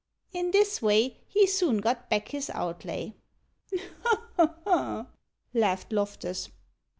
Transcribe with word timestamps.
In 0.33 0.49
this 0.49 0.81
way 0.81 1.17
he 1.27 1.45
soon 1.45 1.77
got 1.77 2.09
back 2.09 2.29
his 2.29 2.49
outlay." 2.55 3.13
"Ha! 4.01 4.29
ha! 4.35 4.55
ha!" 4.65 5.05
laughed 5.53 5.91
Loftus. 5.91 6.49